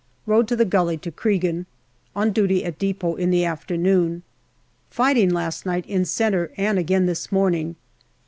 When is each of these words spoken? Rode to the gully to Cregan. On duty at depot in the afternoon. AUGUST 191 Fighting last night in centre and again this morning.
Rode 0.25 0.47
to 0.47 0.55
the 0.55 0.65
gully 0.65 0.97
to 0.97 1.11
Cregan. 1.11 1.67
On 2.15 2.31
duty 2.31 2.65
at 2.65 2.79
depot 2.79 3.17
in 3.17 3.29
the 3.29 3.45
afternoon. 3.45 4.23
AUGUST 4.89 4.97
191 4.99 5.29
Fighting 5.29 5.29
last 5.31 5.63
night 5.67 5.85
in 5.85 6.05
centre 6.05 6.51
and 6.57 6.79
again 6.79 7.05
this 7.05 7.31
morning. 7.31 7.75